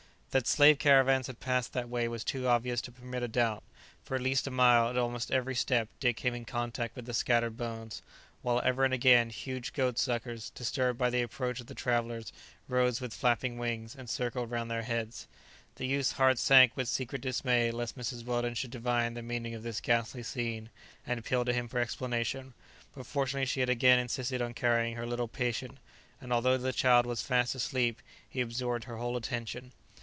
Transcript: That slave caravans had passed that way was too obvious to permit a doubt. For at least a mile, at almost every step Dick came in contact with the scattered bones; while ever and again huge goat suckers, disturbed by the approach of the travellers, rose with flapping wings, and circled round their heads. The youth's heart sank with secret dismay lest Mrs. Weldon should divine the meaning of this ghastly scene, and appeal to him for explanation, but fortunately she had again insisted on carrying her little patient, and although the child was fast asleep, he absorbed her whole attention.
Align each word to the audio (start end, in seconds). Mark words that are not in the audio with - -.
That 0.33 0.47
slave 0.47 0.79
caravans 0.79 1.27
had 1.27 1.41
passed 1.41 1.73
that 1.73 1.89
way 1.89 2.07
was 2.07 2.23
too 2.23 2.47
obvious 2.47 2.79
to 2.83 2.91
permit 2.93 3.21
a 3.21 3.27
doubt. 3.27 3.63
For 4.05 4.15
at 4.15 4.21
least 4.21 4.47
a 4.47 4.49
mile, 4.49 4.87
at 4.87 4.97
almost 4.97 5.29
every 5.29 5.55
step 5.55 5.89
Dick 5.99 6.15
came 6.15 6.33
in 6.33 6.45
contact 6.45 6.95
with 6.95 7.05
the 7.05 7.13
scattered 7.13 7.57
bones; 7.57 8.01
while 8.41 8.61
ever 8.63 8.85
and 8.85 8.93
again 8.93 9.29
huge 9.29 9.73
goat 9.73 9.99
suckers, 9.99 10.49
disturbed 10.51 10.97
by 10.97 11.09
the 11.09 11.21
approach 11.21 11.59
of 11.59 11.67
the 11.67 11.75
travellers, 11.75 12.31
rose 12.69 13.01
with 13.01 13.13
flapping 13.13 13.57
wings, 13.57 13.93
and 13.93 14.09
circled 14.09 14.49
round 14.51 14.71
their 14.71 14.83
heads. 14.83 15.27
The 15.75 15.85
youth's 15.85 16.13
heart 16.13 16.39
sank 16.39 16.77
with 16.77 16.87
secret 16.87 17.21
dismay 17.21 17.69
lest 17.69 17.97
Mrs. 17.97 18.23
Weldon 18.23 18.53
should 18.55 18.71
divine 18.71 19.15
the 19.15 19.21
meaning 19.21 19.53
of 19.53 19.63
this 19.63 19.81
ghastly 19.81 20.23
scene, 20.23 20.69
and 21.05 21.19
appeal 21.19 21.43
to 21.43 21.51
him 21.51 21.67
for 21.67 21.79
explanation, 21.79 22.53
but 22.95 23.05
fortunately 23.05 23.45
she 23.47 23.59
had 23.59 23.69
again 23.69 23.99
insisted 23.99 24.41
on 24.41 24.53
carrying 24.53 24.95
her 24.95 25.05
little 25.05 25.27
patient, 25.27 25.77
and 26.21 26.31
although 26.31 26.55
the 26.57 26.71
child 26.71 27.05
was 27.05 27.21
fast 27.21 27.53
asleep, 27.53 28.01
he 28.29 28.39
absorbed 28.39 28.85
her 28.85 28.95
whole 28.95 29.17
attention. 29.17 29.73